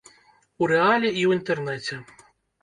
[0.63, 2.01] У рэале і ў інтэрнэце.